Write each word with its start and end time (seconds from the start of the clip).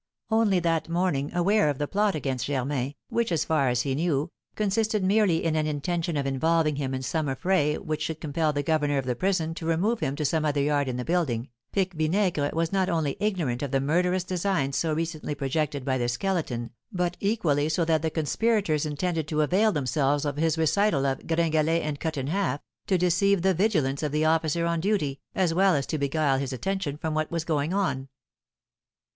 Only 0.31 0.59
that 0.61 0.89
morning 0.89 1.29
aware 1.35 1.69
of 1.69 1.77
the 1.77 1.87
plot 1.87 2.15
against 2.15 2.47
Germain, 2.47 2.95
which, 3.09 3.31
as 3.31 3.45
far 3.45 3.69
as 3.69 3.83
he 3.83 3.93
knew, 3.93 4.31
consisted 4.55 5.03
merely 5.03 5.43
in 5.43 5.55
an 5.55 5.67
intention 5.67 6.17
of 6.17 6.25
involving 6.25 6.77
him 6.77 6.95
in 6.95 7.03
some 7.03 7.27
affray 7.29 7.77
which 7.77 8.01
should 8.01 8.19
compel 8.19 8.51
the 8.51 8.63
governor 8.63 8.97
of 8.97 9.05
the 9.05 9.15
prison 9.15 9.53
to 9.53 9.65
remove 9.67 9.99
him 9.99 10.15
to 10.15 10.25
some 10.25 10.43
other 10.43 10.59
yard 10.63 10.87
in 10.87 10.97
the 10.97 11.05
building, 11.05 11.49
Pique 11.71 11.93
Vinaigre 11.93 12.49
was 12.53 12.71
not 12.73 12.89
only 12.89 13.15
ignorant 13.19 13.61
of 13.61 13.69
the 13.69 13.79
murderous 13.79 14.23
designs 14.23 14.75
so 14.75 14.91
recently 14.91 15.35
projected 15.35 15.85
by 15.85 15.99
the 15.99 16.09
Skeleton, 16.09 16.71
but 16.91 17.15
equally 17.19 17.69
so 17.69 17.85
that 17.85 18.01
the 18.01 18.09
conspirators 18.09 18.87
intended 18.87 19.27
to 19.27 19.41
avail 19.41 19.71
themselves 19.71 20.25
of 20.25 20.35
his 20.37 20.57
recital 20.57 21.05
of 21.05 21.27
"Gringalet 21.27 21.83
and 21.83 21.99
Cut 21.99 22.17
in 22.17 22.25
Half" 22.25 22.61
to 22.87 22.97
deceive 22.97 23.43
the 23.43 23.53
vigilance 23.53 24.01
of 24.01 24.11
the 24.11 24.25
officer 24.25 24.65
on 24.65 24.79
duty, 24.79 25.19
as 25.35 25.53
well 25.53 25.75
as 25.75 25.85
to 25.85 25.99
beguile 25.99 26.39
his 26.39 26.51
attention 26.53 26.97
from 26.97 27.13
what 27.13 27.29
was 27.29 27.43
going 27.43 27.71
on. 27.71 28.09